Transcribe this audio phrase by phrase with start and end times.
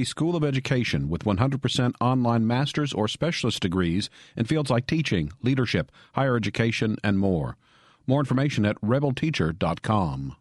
[0.00, 5.32] A school of Education with 100% online master's or specialist degrees in fields like teaching,
[5.42, 7.56] leadership, higher education, and more.
[8.06, 10.36] More information at rebelteacher.com.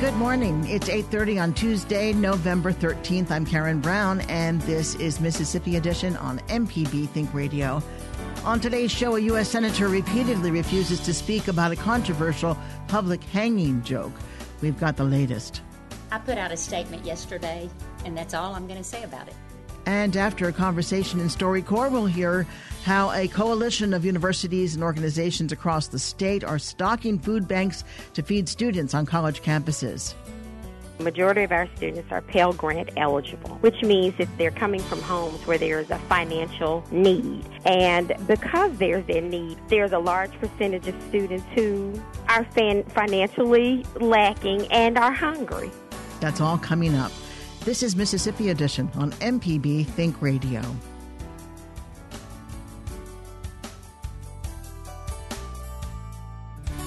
[0.00, 0.66] Good morning.
[0.66, 3.30] It's 8:30 on Tuesday, November 13th.
[3.30, 7.82] I'm Karen Brown and this is Mississippi Edition on MPB Think Radio.
[8.46, 9.50] On today's show, a U.S.
[9.50, 12.56] Senator repeatedly refuses to speak about a controversial
[12.86, 14.12] public hanging joke.
[14.60, 15.62] We've got the latest.
[16.10, 17.68] I put out a statement yesterday,
[18.04, 19.34] and that's all I'm going to say about it.
[19.86, 22.46] And after a conversation in StoryCorps, we'll hear
[22.84, 28.22] how a coalition of universities and organizations across the state are stocking food banks to
[28.22, 30.14] feed students on college campuses.
[31.00, 35.46] Majority of our students are Pell Grant eligible, which means that they're coming from homes
[35.46, 37.44] where there's a financial need.
[37.64, 43.84] And because there's a need, there's a large percentage of students who are fan- financially
[44.00, 45.70] lacking and are hungry.
[46.20, 47.12] That's all coming up.
[47.60, 50.62] This is Mississippi Edition on MPB Think Radio.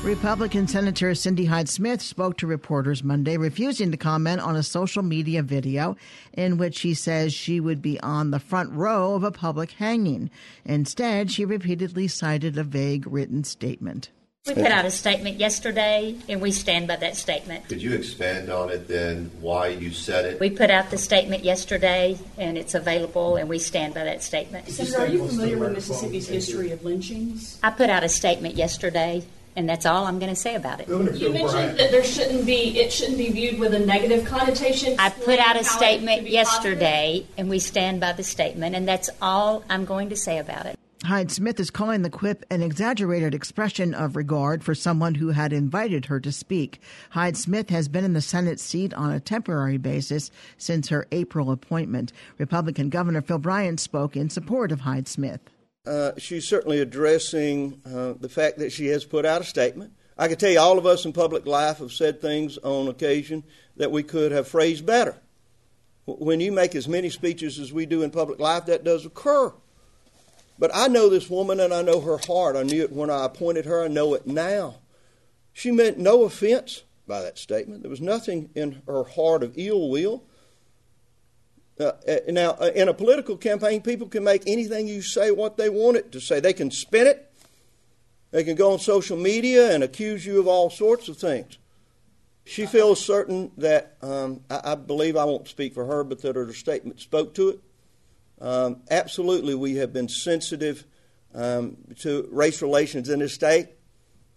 [0.04, 5.04] Republican Senator Cindy Hyde Smith spoke to reporters Monday, refusing to comment on a social
[5.04, 5.96] media video
[6.34, 10.32] in which she says she would be on the front row of a public hanging.
[10.66, 14.10] Instead, she repeatedly cited a vague written statement.
[14.48, 17.70] We put out a statement yesterday, and we stand by that statement.
[17.70, 20.40] Could you expand on it then, why you said it?
[20.40, 24.68] We put out the statement yesterday, and it's available, and we stand by that statement.
[24.68, 27.60] Senator, are you familiar with Mississippi's history of lynchings?
[27.62, 29.24] I put out a statement yesterday,
[29.56, 30.88] and that's all I'm going to say about it.
[30.88, 31.00] You
[31.32, 34.96] mentioned that there shouldn't be it shouldn't be viewed with a negative connotation.
[35.00, 38.88] I put out a statement should be yesterday, and we stand by the statement, and
[38.88, 40.78] that's all I'm going to say about it.
[41.04, 45.52] Hyde Smith is calling the quip an exaggerated expression of regard for someone who had
[45.52, 46.80] invited her to speak.
[47.10, 51.50] Hyde Smith has been in the Senate seat on a temporary basis since her April
[51.50, 52.14] appointment.
[52.38, 55.42] Republican Governor Phil Bryant spoke in support of Hyde Smith.
[55.86, 59.92] Uh, she's certainly addressing uh, the fact that she has put out a statement.
[60.16, 63.44] I can tell you, all of us in public life have said things on occasion
[63.78, 65.18] that we could have phrased better.
[66.06, 69.52] When you make as many speeches as we do in public life, that does occur.
[70.60, 72.56] But I know this woman and I know her heart.
[72.56, 74.76] I knew it when I appointed her, I know it now.
[75.52, 77.82] She meant no offense by that statement.
[77.82, 80.24] There was nothing in her heart of ill will.
[81.82, 81.92] Uh,
[82.30, 85.98] now, uh, in a political campaign, people can make anything you say what they want
[85.98, 86.40] it to say.
[86.40, 87.32] They can spin it.
[88.32, 91.58] They can go on social media and accuse you of all sorts of things.
[92.46, 96.36] She feels certain that, um, I, I, believe I won't speak for her, but that
[96.36, 97.60] her statement spoke to it.
[98.40, 100.86] Um, absolutely, we have been sensitive
[101.36, 103.68] um, to race relations in this state.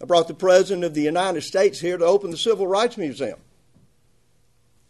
[0.02, 3.38] I brought the President of the United States here to open the Civil Rights Museum.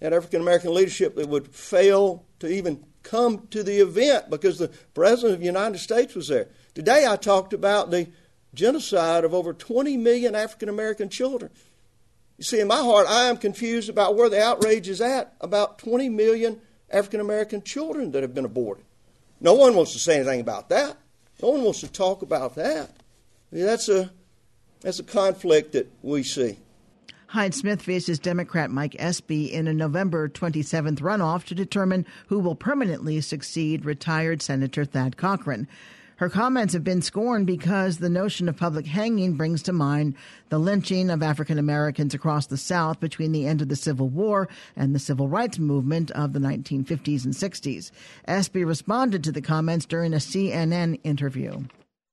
[0.03, 4.71] Had African American leadership that would fail to even come to the event because the
[4.95, 6.49] President of the United States was there.
[6.75, 8.09] Today I talked about the
[8.55, 11.51] genocide of over 20 million African American children.
[12.39, 15.79] You see, in my heart, I am confused about where the outrage is at about
[15.79, 18.85] 20 million African American children that have been aborted.
[19.41, 20.97] No one wants to say anything about that.
[21.43, 22.91] No one wants to talk about that.
[23.53, 24.11] That's a,
[24.81, 26.59] that's a conflict that we see.
[27.35, 32.55] Hyde Smith faces Democrat Mike Espy in a November 27th runoff to determine who will
[32.55, 35.67] permanently succeed retired Senator Thad Cochran.
[36.19, 40.15] Her comments have been scorned because the notion of public hanging brings to mind
[40.49, 44.49] the lynching of African Americans across the South between the end of the Civil War
[44.77, 47.91] and the Civil Rights Movement of the 1950s and 60s.
[48.29, 51.65] Espy responded to the comments during a CNN interview.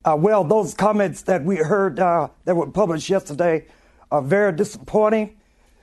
[0.03, 3.67] Uh, well, those comments that we heard uh, that were published yesterday
[4.11, 5.37] are very disappointing.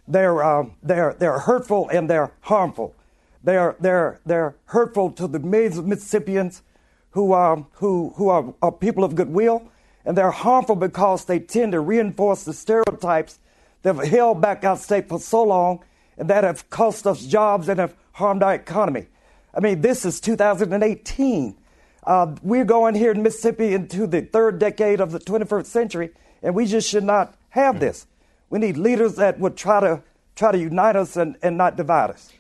[0.07, 2.95] They're, uh, they're, they're hurtful and they're harmful.
[3.43, 6.63] They're, they're, they're hurtful to the millions of Mississippians
[7.11, 9.71] who, are, who, who are, are people of goodwill,
[10.05, 13.39] and they're harmful because they tend to reinforce the stereotypes
[13.83, 15.83] that have held back our state for so long
[16.17, 19.07] and that have cost us jobs and have harmed our economy.
[19.55, 21.57] I mean, this is 2018.
[22.05, 26.11] Uh, we're going here in Mississippi into the third decade of the 21st century,
[26.43, 28.07] and we just should not have this.
[28.51, 30.03] We need leaders that would try to
[30.35, 32.33] try to unite us and, and not divide us.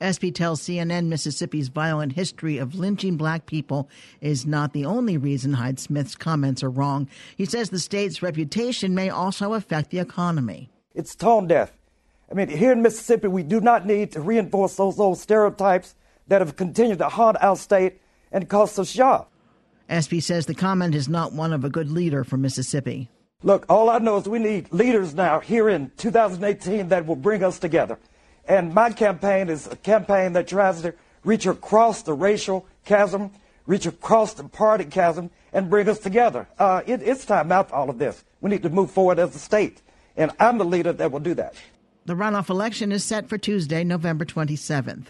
[0.00, 3.88] Espy tells CNN Mississippi's violent history of lynching black people
[4.20, 7.08] is not the only reason Hyde Smith's comments are wrong.
[7.36, 10.70] He says the state's reputation may also affect the economy.
[10.94, 11.72] It's tone deaf.
[12.30, 15.94] I mean, here in Mississippi, we do not need to reinforce those old stereotypes
[16.28, 18.00] that have continued to haunt our state
[18.32, 19.28] and cost us jobs.
[19.88, 23.08] Espy says the comment is not one of a good leader for Mississippi.
[23.44, 27.42] Look, all I know is we need leaders now here in 2018 that will bring
[27.42, 27.98] us together.
[28.46, 30.94] And my campaign is a campaign that tries to
[31.24, 33.30] reach across the racial chasm,
[33.66, 36.46] reach across the party chasm, and bring us together.
[36.58, 38.24] Uh, it, it's time out for all of this.
[38.40, 39.82] We need to move forward as a state.
[40.16, 41.54] And I'm the leader that will do that.
[42.04, 45.06] The runoff election is set for Tuesday, November 27th.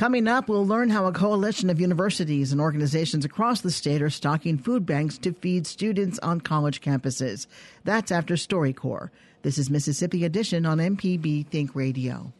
[0.00, 4.08] Coming up, we'll learn how a coalition of universities and organizations across the state are
[4.08, 7.46] stocking food banks to feed students on college campuses.
[7.84, 9.10] That's after StoryCorps.
[9.42, 12.32] This is Mississippi Edition on MPB Think Radio.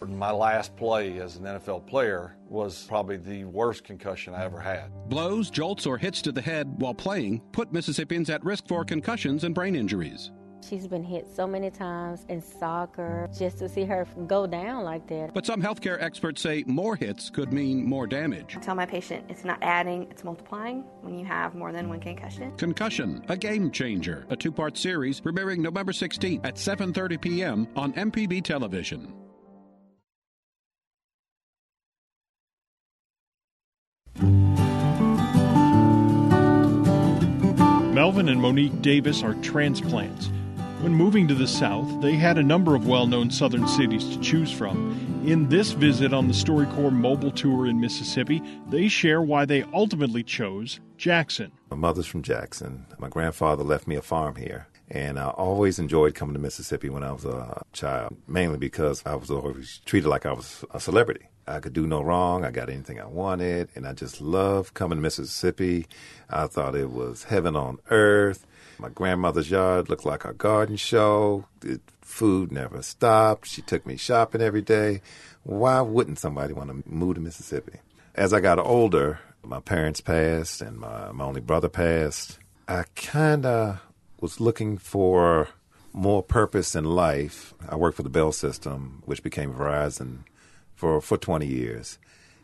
[0.00, 4.92] My last play as an NFL player was probably the worst concussion I ever had.
[5.08, 9.42] Blows, jolts, or hits to the head while playing put Mississippians at risk for concussions
[9.42, 10.30] and brain injuries.
[10.62, 13.28] She's been hit so many times in soccer.
[13.36, 15.32] Just to see her go down like that.
[15.34, 18.56] But some healthcare experts say more hits could mean more damage.
[18.56, 22.00] I tell my patient it's not adding, it's multiplying when you have more than one
[22.00, 22.56] concussion.
[22.56, 27.68] Concussion, a game changer, a two-part series premiering November 16th at 7:30 p.m.
[27.76, 29.12] on MPB Television.
[37.94, 40.30] Melvin and Monique Davis are transplants.
[40.80, 44.20] When moving to the South, they had a number of well known Southern cities to
[44.20, 45.22] choose from.
[45.26, 50.22] In this visit on the StoryCorps mobile tour in Mississippi, they share why they ultimately
[50.22, 51.52] chose Jackson.
[51.68, 52.86] My mother's from Jackson.
[52.98, 54.68] My grandfather left me a farm here.
[54.90, 59.16] And I always enjoyed coming to Mississippi when I was a child, mainly because I
[59.16, 61.28] was always treated like I was a celebrity.
[61.46, 62.44] I could do no wrong.
[62.44, 63.68] I got anything I wanted.
[63.74, 65.86] And I just loved coming to Mississippi.
[66.30, 68.46] I thought it was heaven on earth.
[68.80, 71.44] My grandmother's yard looked like a garden show.
[72.00, 73.46] Food never stopped.
[73.46, 75.02] She took me shopping every day.
[75.42, 77.80] Why wouldn't somebody want to move to Mississippi?
[78.14, 82.38] As I got older, my parents passed and my, my only brother passed.
[82.66, 83.82] I kind of
[84.18, 85.48] was looking for
[85.92, 87.52] more purpose in life.
[87.68, 90.20] I worked for the Bell System, which became Verizon,
[90.74, 91.98] for, for 20 years.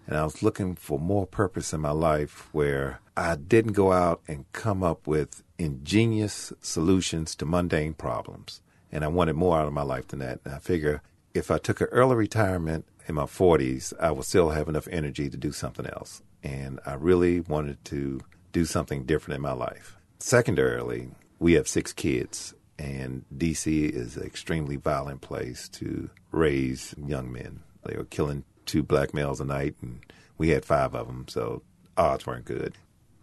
[0.07, 4.21] And I was looking for more purpose in my life where I didn't go out
[4.29, 8.61] and come up with ingenious solutions to mundane problems.
[8.93, 10.41] And I wanted more out of my life than that.
[10.45, 11.03] And I figure
[11.35, 15.29] if I took an early retirement in my 40s, I would still have enough energy
[15.29, 16.23] to do something else.
[16.43, 18.21] And I really wanted to
[18.53, 19.97] do something different in my life.
[20.19, 27.31] Secondarily, we have six kids, and DC is an extremely violent place to raise young
[27.33, 27.61] men.
[27.85, 30.01] They were killing two black males a night, and
[30.39, 31.63] we had five of them, so
[31.97, 32.75] odds weren't good.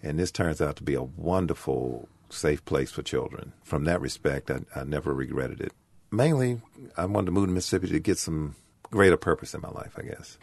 [0.02, 3.54] And this turns out to be a wonderful safe place for children.
[3.64, 5.72] From that respect, I, I never regretted it.
[6.12, 6.62] Mainly,
[6.98, 8.56] I wanted to move to Mississippi to get some
[8.92, 10.38] greater purpose in my life, I guess.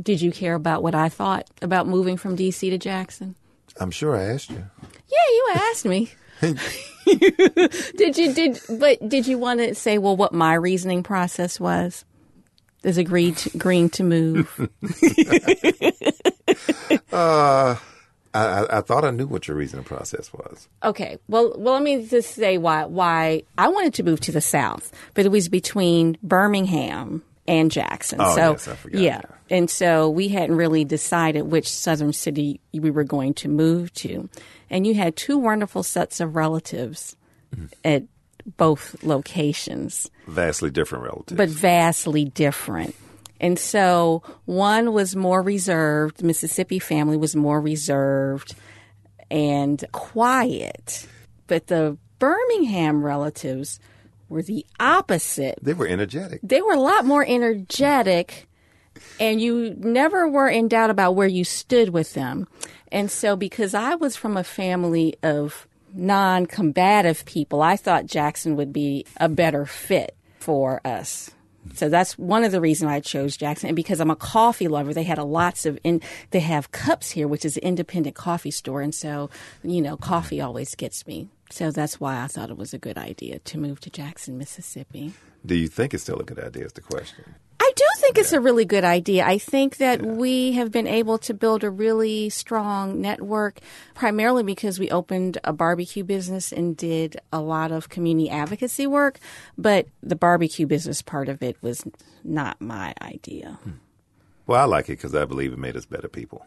[0.00, 2.70] Did you care about what I thought about moving from D.C.
[2.70, 3.34] to Jackson?
[3.80, 4.64] I'm sure I asked you.
[4.82, 6.10] Yeah, you asked me.
[6.40, 12.04] did you did but did you want to say well what my reasoning process was?
[12.84, 14.68] Is agreed to, agreeing to move.
[17.12, 17.76] uh
[18.34, 20.68] I, I, thought I knew what your reasoning process was.
[20.84, 21.18] Okay.
[21.28, 24.92] Well, well, let me just say why why I wanted to move to the south,
[25.14, 28.20] but it was between Birmingham and Jackson.
[28.20, 29.00] Oh, so yes, I forgot.
[29.00, 29.20] yeah,
[29.50, 34.28] and so we hadn't really decided which southern city we were going to move to,
[34.68, 37.16] and you had two wonderful sets of relatives
[37.54, 37.66] mm-hmm.
[37.84, 38.04] at
[38.56, 40.10] both locations.
[40.26, 42.94] Vastly different relatives, but vastly different.
[43.40, 48.54] And so one was more reserved, Mississippi family was more reserved
[49.30, 51.06] and quiet.
[51.46, 53.78] But the Birmingham relatives
[54.28, 55.58] were the opposite.
[55.62, 56.40] They were energetic.
[56.42, 58.48] They were a lot more energetic,
[59.20, 62.46] and you never were in doubt about where you stood with them.
[62.90, 65.66] And so, because I was from a family of
[65.98, 71.30] non combative people, I thought Jackson would be a better fit for us.
[71.74, 73.68] So that's one of the reasons I chose Jackson.
[73.68, 76.00] And because I'm a coffee lover, they had a lots of, in,
[76.30, 78.80] they have cups here, which is an independent coffee store.
[78.80, 79.28] And so,
[79.62, 81.28] you know, coffee always gets me.
[81.50, 85.12] So that's why I thought it was a good idea to move to Jackson, Mississippi.
[85.44, 86.64] Do you think it's still a good idea?
[86.64, 87.34] Is the question.
[87.78, 89.24] I do think it's a really good idea.
[89.24, 90.10] I think that yeah.
[90.10, 93.60] we have been able to build a really strong network,
[93.94, 99.20] primarily because we opened a barbecue business and did a lot of community advocacy work.
[99.56, 101.84] But the barbecue business part of it was
[102.24, 103.60] not my idea.
[103.62, 103.70] Hmm.
[104.48, 106.44] Well, I like it because I believe it made us better people.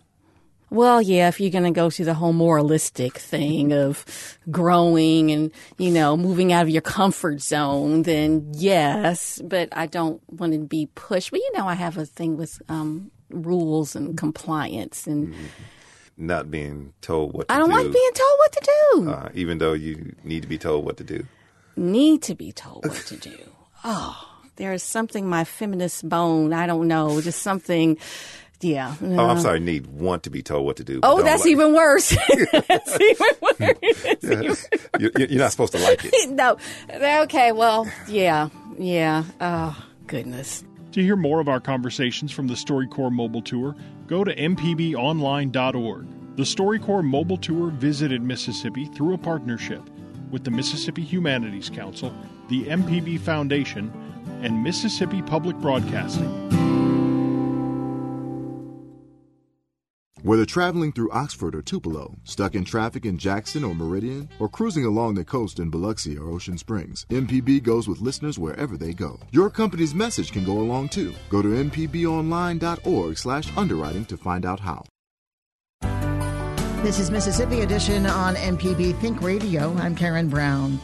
[0.72, 5.52] Well, yeah, if you're going to go through the whole moralistic thing of growing and,
[5.78, 10.60] you know, moving out of your comfort zone, then yes, but I don't want to
[10.60, 11.32] be pushed.
[11.32, 15.34] But, you know, I have a thing with um, rules and compliance and.
[15.34, 15.46] Mm-hmm.
[16.18, 17.56] Not being told what to do.
[17.56, 17.76] I don't do.
[17.76, 19.10] like being told what to do.
[19.10, 21.26] Uh, even though you need to be told what to do.
[21.76, 23.38] Need to be told what to do.
[23.84, 26.54] Oh, there's something my feminist bone.
[26.54, 27.98] I don't know, just something.
[28.62, 28.96] Yeah.
[29.02, 29.60] Oh, I'm sorry.
[29.60, 31.00] Need want to be told what to do.
[31.04, 32.10] Oh, that's like even worse.
[32.68, 34.18] that's even worse.
[34.22, 34.54] yeah.
[35.00, 36.30] you're, you're not supposed to like it.
[36.30, 36.58] no.
[36.94, 37.52] Okay.
[37.52, 38.50] Well, yeah.
[38.78, 39.24] Yeah.
[39.40, 40.64] Oh, goodness.
[40.94, 43.76] To hear more of our conversations from the StoryCorps mobile tour,
[44.08, 46.08] go to mpbonline.org.
[46.38, 49.82] The StoryCorps mobile tour visited Mississippi through a partnership
[50.32, 52.14] with the Mississippi Humanities Council,
[52.50, 53.92] the MPB Foundation,
[54.42, 56.71] and Mississippi Public Broadcasting.
[60.24, 64.86] Whether traveling through Oxford or Tupelo, stuck in traffic in Jackson or Meridian, or cruising
[64.86, 69.20] along the coast in Biloxi or Ocean Springs, MPB goes with listeners wherever they go.
[69.32, 71.12] Your company's message can go along too.
[71.30, 74.84] Go to mpbonline.org slash underwriting to find out how.
[76.84, 79.76] This is Mississippi Edition on MPB Think Radio.
[79.80, 80.80] I'm Karen Brown.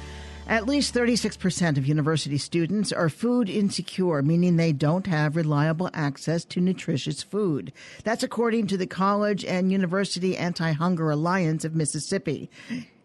[0.50, 6.46] At least 36% of university students are food insecure, meaning they don't have reliable access
[6.46, 7.74] to nutritious food.
[8.06, 12.50] That's according to the College and University Anti Hunger Alliance of Mississippi.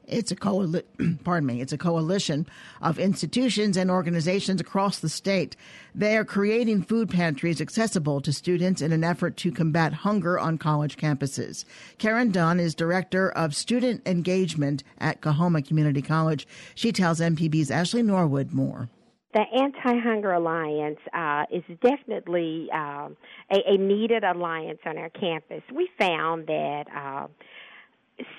[0.06, 0.84] It's a coali-
[1.24, 2.46] pardon me, it's a coalition
[2.80, 5.56] of institutions and organizations across the state.
[5.94, 10.58] They are creating food pantries accessible to students in an effort to combat hunger on
[10.58, 11.64] college campuses.
[11.98, 16.46] Karen Dunn is director of student engagement at Coahoma Community College.
[16.74, 18.88] She tells MPB's Ashley Norwood more.
[19.34, 23.16] The Anti Hunger Alliance uh, is definitely um,
[23.50, 25.62] a, a, needed alliance on our campus.
[25.74, 27.28] We found that uh,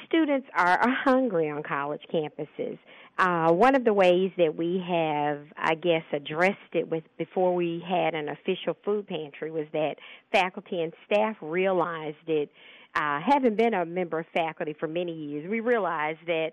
[0.05, 2.77] students are, hungry on college campuses.
[3.17, 7.83] Uh, one of the ways that we have, I guess, addressed it with before we
[7.87, 9.95] had an official food pantry was that
[10.31, 12.49] faculty and staff realized it.
[12.95, 16.51] Uh, having been a member of faculty for many years, we realized that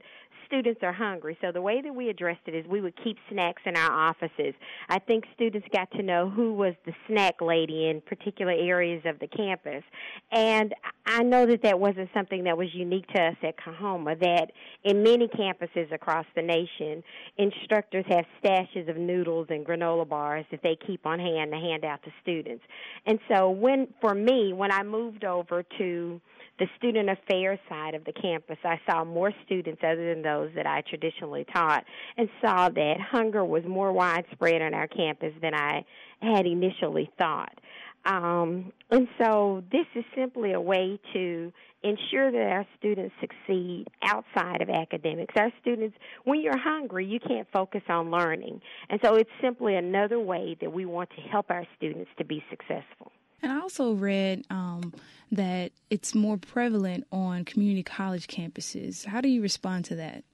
[0.51, 1.39] students are hungry.
[1.41, 4.55] So the way that we addressed it is we would keep snacks in our offices.
[4.89, 9.21] I think students got to know who was the snack lady in particular areas of
[9.21, 9.85] the campus.
[10.33, 10.75] And
[11.07, 14.51] I know that that wasn't something that was unique to us at Coahoma, that
[14.83, 17.05] in many campuses across the nation,
[17.39, 21.85] instructors have stashes of noodles and granola bars that they keep on hand to hand
[21.85, 22.65] out to students.
[23.07, 26.21] And so when, for me, when I moved over to
[26.61, 30.67] the student affairs side of the campus, I saw more students other than those that
[30.67, 31.85] I traditionally taught
[32.19, 35.85] and saw that hunger was more widespread on our campus than I
[36.21, 37.59] had initially thought.
[38.05, 41.53] Um, and so this is simply a way to
[41.83, 45.35] ensure that our students succeed outside of academics.
[45.37, 48.61] Our students, when you're hungry, you can't focus on learning.
[48.91, 52.45] And so it's simply another way that we want to help our students to be
[52.51, 53.13] successful.
[53.43, 54.93] And I also read um,
[55.33, 59.05] that it's more prevalent on community college campuses.
[59.07, 60.25] How do you respond to that?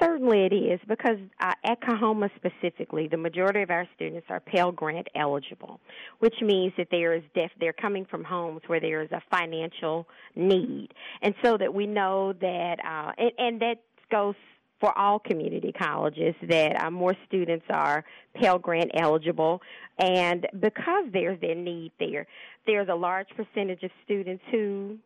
[0.00, 4.72] Certainly it is because uh, at Coahoma specifically, the majority of our students are Pell
[4.72, 5.80] Grant eligible,
[6.18, 10.08] which means that there is def- they're coming from homes where there is a financial
[10.34, 10.88] need,
[11.22, 13.76] and so that we know that uh, and, and that
[14.10, 14.34] goes
[14.80, 18.04] for all community colleges that uh, more students are
[18.34, 19.60] Pell Grant eligible.
[19.98, 22.26] And because there's their need there,
[22.66, 24.98] there's a large percentage of students who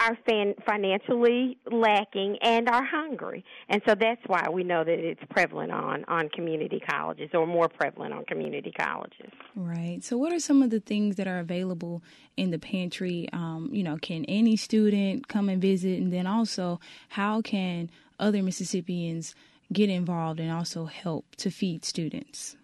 [0.00, 0.18] are
[0.66, 3.44] financially lacking and are hungry.
[3.68, 7.68] And so that's why we know that it's prevalent on, on community colleges or more
[7.68, 9.30] prevalent on community colleges.
[9.54, 10.02] Right.
[10.02, 12.02] So, what are some of the things that are available
[12.36, 13.28] in the pantry?
[13.32, 16.00] Um, you know, can any student come and visit?
[16.00, 19.34] And then also, how can other Mississippians
[19.72, 22.56] get involved and also help to feed students?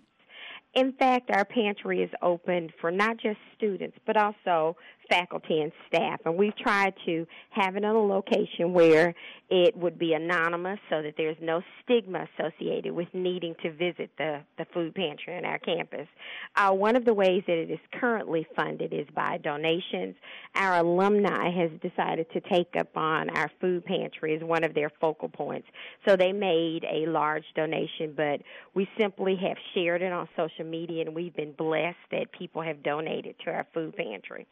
[0.74, 4.76] In fact, our pantry is open for not just students, but also
[5.08, 6.20] faculty and staff.
[6.24, 9.14] And we've tried to have it in a location where
[9.50, 14.40] it would be anonymous so that there's no stigma associated with needing to visit the,
[14.58, 16.06] the food pantry on our campus.
[16.54, 20.14] Uh, one of the ways that it is currently funded is by donations.
[20.54, 24.90] Our alumni has decided to take up on our food pantry as one of their
[25.00, 25.68] focal points.
[26.06, 28.42] So they made a large donation, but
[28.74, 32.82] we simply have shared it on social media and we've been blessed that people have
[32.82, 34.46] donated to our food pantry.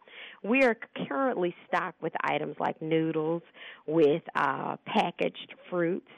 [0.46, 0.76] We are
[1.08, 3.42] currently stocked with items like noodles,
[3.88, 6.10] with uh, packaged fruits,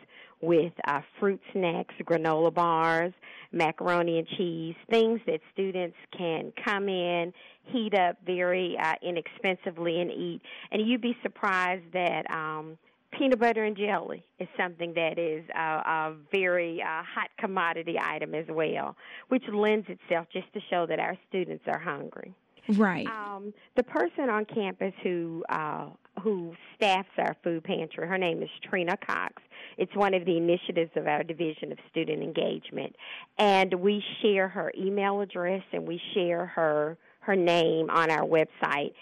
[0.43, 3.15] with uh, fruit snacks, granola bars,
[3.53, 7.33] macaroni and cheese, things that students can come in,
[7.65, 10.43] heat up very uh, inexpensively, and eat.
[10.73, 12.31] And you'd be surprised that.
[12.31, 12.77] Um,
[13.19, 18.35] peanut butter and jelly is something that is a, a very uh, hot commodity item
[18.35, 18.95] as well,
[19.29, 22.35] which lends itself just to show that our students are hungry.
[22.77, 23.07] Right.
[23.07, 25.89] Um, the person on campus who uh,
[26.23, 28.07] who staffs our food pantry.
[28.07, 29.43] Her name is Trina Cox.
[29.79, 32.95] It's one of the initiatives of our Division of Student Engagement.
[33.39, 38.93] And we share her email address and we share her her name on our website.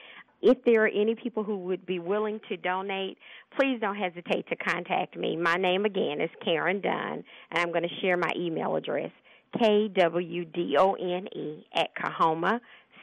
[0.43, 3.17] If there are any people who would be willing to donate,
[3.59, 5.37] please don't hesitate to contact me.
[5.37, 9.11] My name again is Karen Dunn, and I'm going to share my email address
[9.55, 11.27] kwdunn
[11.75, 11.91] at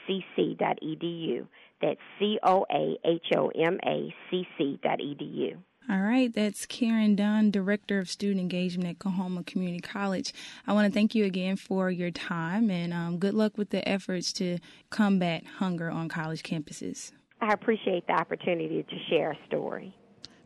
[0.10, 1.48] coahomacc.edu.
[1.81, 5.57] That's C O A H O M A C C dot edu.
[5.89, 10.31] All right, that's Karen Dunn, Director of Student Engagement at Coahoma Community College.
[10.65, 13.86] I want to thank you again for your time and um, good luck with the
[13.88, 14.60] efforts to
[14.91, 17.12] combat hunger on college campuses.
[17.41, 19.93] I appreciate the opportunity to share a story.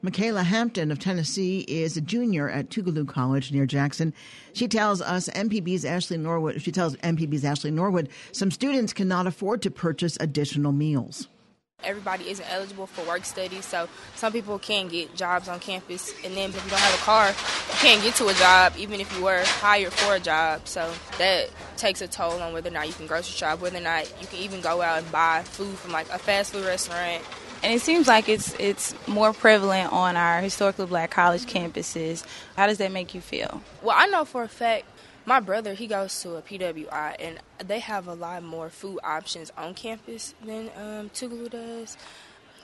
[0.04, 4.14] Michaela Hampton of Tennessee is a junior at Tougaloo College near Jackson.
[4.54, 9.64] She tells us MPB's Ashley Norwood, she tells MPB's Ashley Norwood, some students cannot afford
[9.64, 11.28] to purchase additional meals.
[11.84, 16.36] Everybody isn't eligible for work study, so some people can get jobs on campus, and
[16.36, 19.16] then if you don't have a car, you can't get to a job even if
[19.18, 20.68] you were hired for a job.
[20.68, 23.82] So that takes a toll on whether or not you can grocery shop, whether or
[23.82, 27.24] not you can even go out and buy food from like a fast food restaurant.
[27.64, 32.24] And it seems like it's it's more prevalent on our historically black college campuses.
[32.56, 33.62] How does that make you feel?
[33.82, 34.86] Well, I know for a fact
[35.26, 39.52] my brother he goes to a PWI and they have a lot more food options
[39.58, 41.98] on campus than um, Tougaloo does.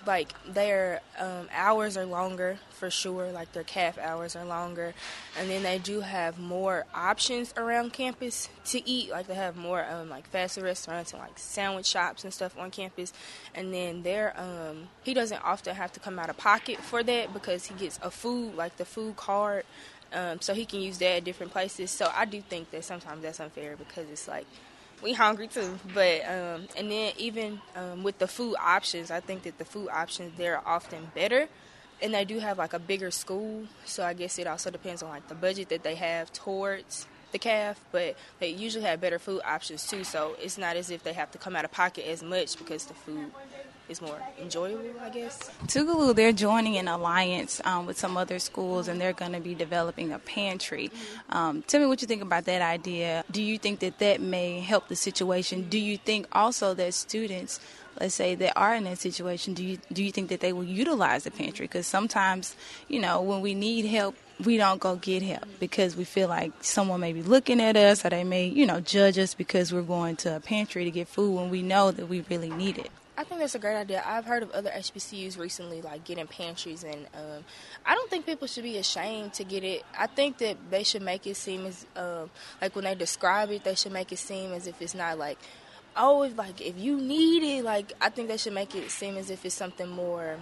[0.06, 4.94] Like their um, hours are longer for sure, like their CAF hours are longer,
[5.38, 9.12] and then they do have more options around campus to eat.
[9.12, 12.58] Like they have more um, like fast food restaurants and like sandwich shops and stuff
[12.58, 13.14] on campus,
[13.56, 17.34] and then there um, he doesn't often have to come out of pocket for that
[17.34, 19.64] because he gets a food like the food card
[20.14, 21.92] um, so he can use that at different places.
[21.92, 24.46] So I do think that sometimes that's unfair because it's like
[25.04, 25.78] we hungry too.
[25.94, 29.90] But um, and then even um, with the food options, I think that the food
[29.90, 31.48] options there are often better,
[32.02, 33.66] and they do have like a bigger school.
[33.86, 37.40] So I guess it also depends on like the budget that they have towards the
[37.40, 40.04] CAF, but they usually have better food options too.
[40.04, 42.86] So it's not as if they have to come out of pocket as much because
[42.86, 43.32] the food
[43.90, 45.52] is more enjoyable, I guess.
[45.68, 49.56] Tougaloo, they're joining an alliance um, with some other schools, and they're going to be
[49.56, 50.92] developing a pantry.
[51.30, 53.24] Um, tell me what you think about that idea.
[53.32, 55.70] Do you think that that may help the situation?
[55.70, 57.60] Do you think also that students
[58.00, 60.64] let's say they are in that situation, do you do you think that they will
[60.64, 61.66] utilize the pantry?
[61.66, 62.56] Because sometimes,
[62.88, 66.52] you know, when we need help, we don't go get help because we feel like
[66.62, 69.82] someone may be looking at us or they may, you know, judge us because we're
[69.82, 72.90] going to a pantry to get food when we know that we really need it.
[73.16, 74.04] I think that's a great idea.
[74.06, 77.44] I've heard of other HBCUs recently, like getting pantries, and um,
[77.86, 79.84] I don't think people should be ashamed to get it.
[79.98, 83.64] I think that they should make it seem as, um, like when they describe it,
[83.64, 85.38] they should make it seem as if it's not like,
[85.96, 89.18] oh, if, like if you need it, like I think they should make it seem
[89.18, 90.38] as if it's something more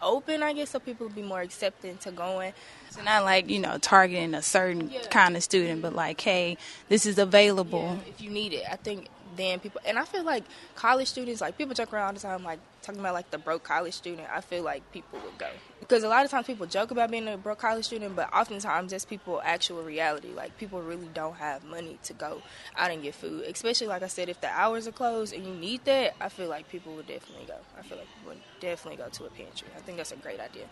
[0.00, 2.52] open, I guess, so people will be more accepting to going.
[2.90, 5.02] So not like you know targeting a certain yeah.
[5.10, 6.56] kind of student, but like, hey,
[6.88, 8.64] this is available yeah, if you need it.
[8.70, 12.12] I think then people and I feel like college students like people joke around all
[12.14, 14.28] the time like talking about like the broke college student.
[14.32, 15.48] I feel like people would go
[15.80, 18.92] because a lot of times people joke about being a broke college student, but oftentimes
[18.92, 20.28] that's people actual reality.
[20.34, 22.42] Like people really don't have money to go
[22.76, 25.54] out and get food, especially like I said, if the hours are closed and you
[25.54, 26.14] need that.
[26.20, 27.56] I feel like people would definitely go.
[27.78, 29.68] I feel like people would definitely go to a pantry.
[29.76, 30.64] I think that's a great idea.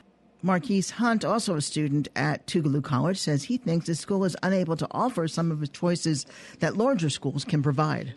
[0.42, 4.74] Marquise Hunt, also a student at Tougaloo College, says he thinks the school is unable
[4.76, 6.24] to offer some of the choices
[6.60, 8.14] that larger schools can provide.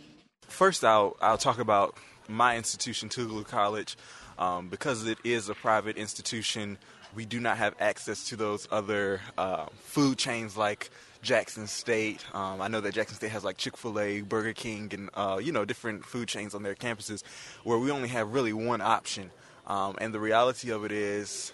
[0.48, 1.96] First, I'll, I'll talk about
[2.28, 3.98] my institution, Tougaloo College.
[4.38, 6.78] Um, because it is a private institution,
[7.16, 10.90] we do not have access to those other uh, food chains like
[11.22, 12.26] Jackson State.
[12.34, 15.40] Um, I know that Jackson State has like Chick fil A, Burger King, and uh,
[15.42, 17.24] you know different food chains on their campuses,
[17.64, 19.32] where we only have really one option.
[19.68, 21.54] Um, and the reality of it is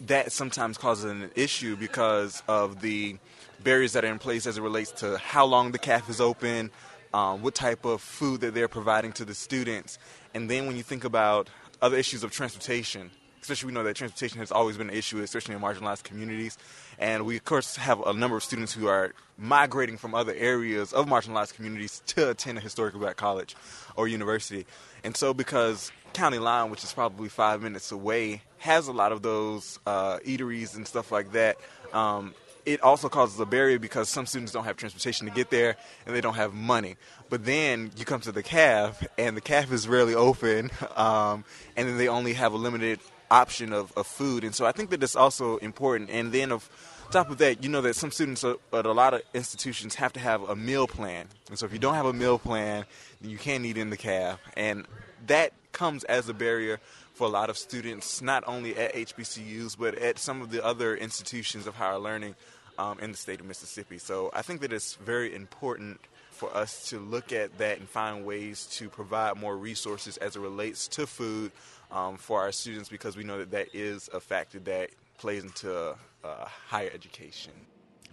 [0.00, 3.16] that sometimes causes an issue because of the
[3.62, 6.70] barriers that are in place as it relates to how long the CAF is open,
[7.12, 9.98] um, what type of food that they're providing to the students.
[10.34, 11.48] And then when you think about
[11.80, 13.10] other issues of transportation,
[13.42, 16.56] especially we know that transportation has always been an issue, especially in marginalized communities.
[16.98, 20.92] And we, of course, have a number of students who are migrating from other areas
[20.92, 23.56] of marginalized communities to attend a historically black college
[23.96, 24.64] or university.
[25.02, 29.22] And so, because County Line, which is probably five minutes away, has a lot of
[29.22, 31.58] those uh, eateries and stuff like that,
[31.92, 35.76] um, it also causes a barrier because some students don't have transportation to get there
[36.06, 36.96] and they don't have money.
[37.28, 41.44] But then you come to the CAF and the CAF is rarely open, um,
[41.76, 44.44] and then they only have a limited option of, of food.
[44.44, 46.10] And so I think that it's also important.
[46.10, 46.68] And then of
[47.10, 50.20] top of that, you know that some students at a lot of institutions have to
[50.20, 51.26] have a meal plan.
[51.48, 52.84] And so if you don't have a meal plan,
[53.20, 54.38] you can't eat in the CAF.
[54.56, 54.86] And
[55.26, 56.80] that comes as a barrier
[57.22, 60.96] for a lot of students, not only at HBCUs, but at some of the other
[60.96, 62.34] institutions of higher learning
[62.78, 63.96] um, in the state of Mississippi.
[63.98, 66.00] So I think that it's very important
[66.32, 70.40] for us to look at that and find ways to provide more resources as it
[70.40, 71.52] relates to food
[71.92, 75.94] um, for our students because we know that that is a factor that plays into
[76.24, 77.52] uh, higher education.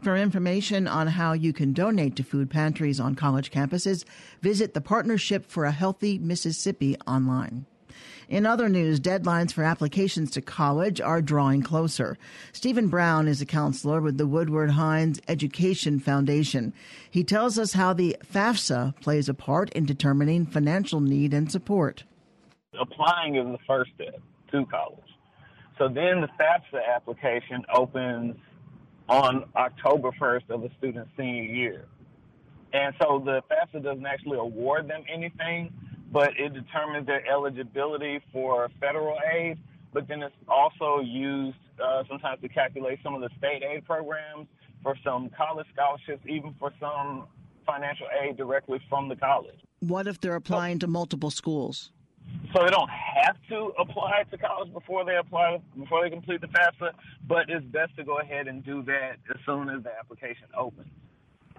[0.03, 4.05] For information on how you can donate to food pantries on college campuses,
[4.43, 7.65] visit the Partnership for a Healthy Mississippi online.
[8.29, 12.15] In other news, deadlines for applications to college are drawing closer.
[12.53, 16.71] Stephen Brown is a counselor with the Woodward Hines Education Foundation.
[17.09, 22.03] He tells us how the FAFSA plays a part in determining financial need and support.
[22.79, 24.99] Applying is the first step to college.
[25.79, 28.35] So then the FAFSA application opens
[29.07, 31.85] on October 1st of the student's senior year.
[32.73, 35.73] And so the FAFSA doesn't actually award them anything,
[36.11, 39.57] but it determines their eligibility for federal aid.
[39.93, 44.47] But then it's also used uh, sometimes to calculate some of the state aid programs
[44.83, 47.25] for some college scholarships, even for some
[47.65, 49.59] financial aid directly from the college.
[49.79, 51.91] What if they're applying so, to multiple schools?
[52.53, 56.47] So they don't have to apply to college before they apply before they complete the
[56.47, 56.91] FAFSA,
[57.27, 60.87] but it's best to go ahead and do that as soon as the application opens.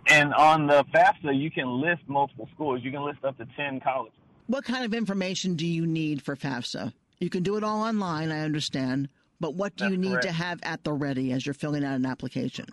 [0.09, 2.81] And on the FAFSA, you can list multiple schools.
[2.83, 4.20] You can list up to ten colleges.
[4.51, 6.93] What kind of information do you need for FAFSA?
[7.21, 9.09] You can do it all online, I understand,
[9.39, 10.27] but what do That's you need correct.
[10.27, 12.67] to have at the ready as you're filling out an application?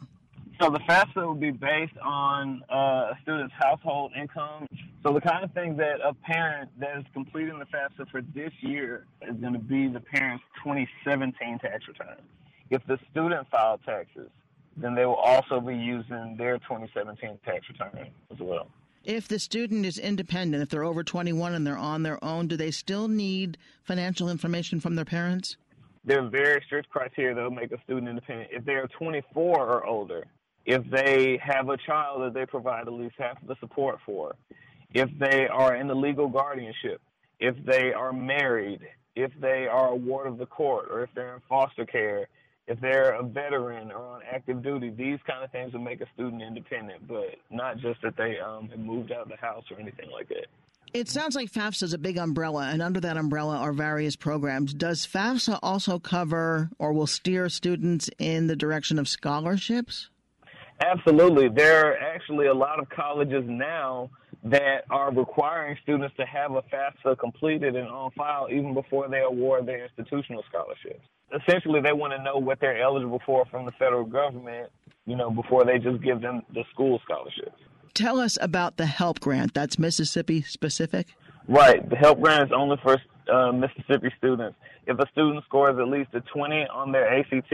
[0.60, 4.66] So the FAFSA will be based on uh, a student's household income.
[5.04, 8.54] So the kind of thing that a parent that is completing the FAFSA for this
[8.62, 12.18] year is going to be the parent's 2017 tax return.
[12.72, 14.32] If the student filed taxes,
[14.78, 18.68] then they will also be using their 2017 tax return as well.
[19.08, 22.58] If the student is independent, if they're over 21 and they're on their own, do
[22.58, 25.56] they still need financial information from their parents?
[26.04, 28.50] There are very strict criteria that will make a student independent.
[28.52, 30.26] If they are 24 or older,
[30.66, 34.36] if they have a child that they provide at least half of the support for,
[34.94, 37.00] if they are in the legal guardianship,
[37.40, 38.82] if they are married,
[39.16, 42.28] if they are a ward of the court, or if they're in foster care,
[42.68, 46.08] if they're a veteran or on active duty, these kind of things will make a
[46.14, 49.80] student independent, but not just that they um, have moved out of the house or
[49.80, 50.48] anything like that.
[50.94, 54.74] It sounds like FAFSA is a big umbrella, and under that umbrella are various programs.
[54.74, 60.10] Does FAFSA also cover or will steer students in the direction of scholarships?
[60.80, 61.50] Absolutely.
[61.50, 64.10] There are actually a lot of colleges now
[64.44, 69.22] that are requiring students to have a FAFSA completed and on file even before they
[69.22, 71.06] award their institutional scholarships.
[71.42, 74.70] Essentially, they want to know what they're eligible for from the federal government,
[75.06, 77.60] you know, before they just give them the school scholarships.
[77.94, 79.54] Tell us about the HELP grant.
[79.54, 81.08] That's Mississippi specific?
[81.48, 81.88] Right.
[81.90, 82.98] The HELP grant is only for
[83.32, 84.58] uh, Mississippi students.
[84.86, 87.52] If a student scores at least a 20 on their ACT,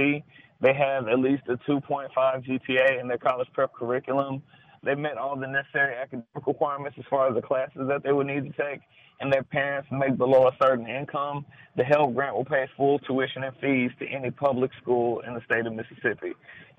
[0.62, 4.43] they have at least a 2.5 GPA in their college prep curriculum.
[4.84, 8.28] They met all the necessary academic requirements as far as the classes that they would
[8.28, 8.82] need to take,
[9.22, 11.46] and their parents make below a certain income.
[11.78, 15.41] The HELP grant will pay full tuition and fees to any public school in the
[15.46, 16.34] state of Mississippi.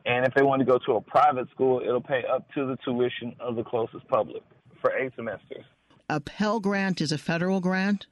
[0.04, 2.76] And if they want to go to a private school, it'll pay up to the
[2.84, 4.42] tuition of the closest public
[4.82, 5.64] for eight semesters.
[6.10, 8.06] A Pell Grant is a federal grant?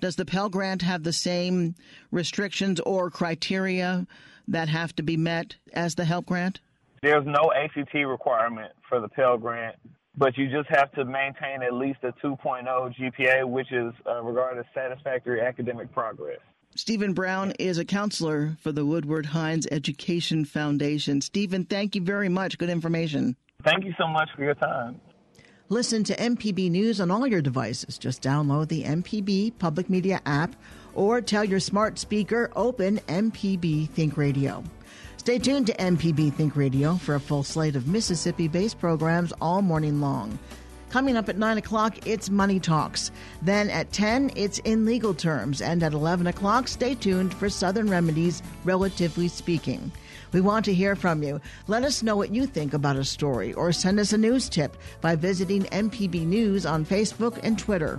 [0.00, 1.74] Does the Pell Grant have the same
[2.12, 4.06] restrictions or criteria
[4.46, 6.60] that have to be met as the HELP Grant?
[7.04, 9.76] There's no ACT requirement for the Pell Grant,
[10.16, 14.60] but you just have to maintain at least a 2.0 GPA, which is uh, regarded
[14.60, 16.38] as satisfactory academic progress.
[16.76, 21.20] Stephen Brown is a counselor for the Woodward Hines Education Foundation.
[21.20, 22.56] Stephen, thank you very much.
[22.56, 23.36] Good information.
[23.62, 24.98] Thank you so much for your time.
[25.68, 27.98] Listen to MPB News on all your devices.
[27.98, 30.56] Just download the MPB Public Media app
[30.94, 34.64] or tell your smart speaker open MPB Think Radio.
[35.24, 39.62] Stay tuned to MPB Think Radio for a full slate of Mississippi based programs all
[39.62, 40.38] morning long.
[40.90, 43.10] Coming up at 9 o'clock, it's Money Talks.
[43.40, 45.62] Then at 10, it's In Legal Terms.
[45.62, 49.90] And at 11 o'clock, stay tuned for Southern Remedies, Relatively Speaking.
[50.32, 51.40] We want to hear from you.
[51.68, 54.76] Let us know what you think about a story or send us a news tip
[55.00, 57.98] by visiting MPB News on Facebook and Twitter.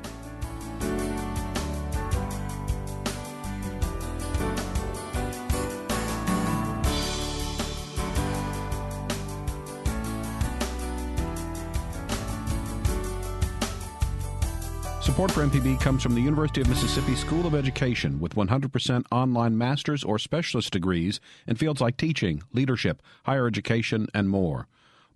[15.31, 19.57] Support for MPB comes from the University of Mississippi School of Education with 100% online
[19.57, 24.67] master's or specialist degrees in fields like teaching, leadership, higher education, and more.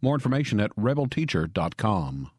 [0.02, 2.32] More information at rebelteacher.com.